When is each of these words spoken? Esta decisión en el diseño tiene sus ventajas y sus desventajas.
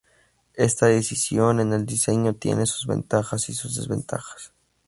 Esta 0.55 0.87
decisión 0.87 1.59
en 1.59 1.73
el 1.73 1.85
diseño 1.85 2.33
tiene 2.33 2.65
sus 2.65 2.87
ventajas 2.87 3.49
y 3.49 3.53
sus 3.53 3.75
desventajas. 3.75 4.51